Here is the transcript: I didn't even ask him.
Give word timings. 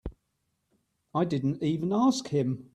I 1.13 1.25
didn't 1.25 1.61
even 1.61 1.93
ask 1.93 2.29
him. 2.29 2.69